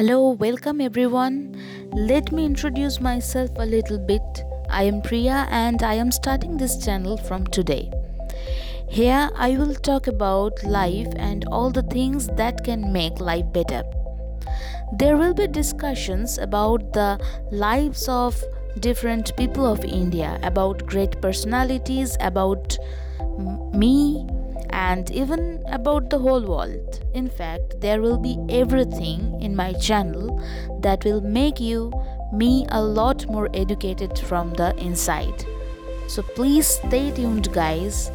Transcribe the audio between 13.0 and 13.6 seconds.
life